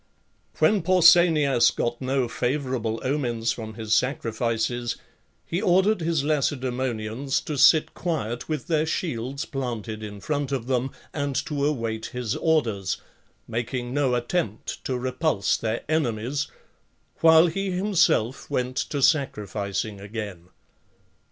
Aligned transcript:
When 0.57 0.81
Pausanias 0.81 1.69
got 1.69 2.01
no 2.01 2.27
favourable 2.27 2.99
omens 3.03 3.51
from 3.51 3.75
his 3.75 3.93
sacrifices, 3.93 4.97
he 5.45 5.61
ordered 5.61 6.01
his 6.01 6.23
Lacedaemonians 6.23 7.39
to 7.41 7.55
sit 7.55 7.93
quiet 7.93 8.49
with 8.49 8.65
their 8.65 8.87
shields 8.87 9.45
planted 9.45 10.01
in 10.01 10.19
front 10.19 10.51
of 10.51 10.65
them, 10.65 10.89
and 11.13 11.35
to 11.45 11.63
await 11.67 12.07
his 12.07 12.35
orders, 12.35 12.97
making 13.47 13.93
no 13.93 14.15
attempt 14.15 14.83
to 14.85 14.97
repulse 14.97 15.55
their 15.55 15.83
enemies, 15.87 16.47
while 17.19 17.45
he 17.45 17.69
himself 17.69 18.49
went 18.49 18.77
to 18.77 19.03
sacrificing 19.03 19.99
again. 20.01 20.49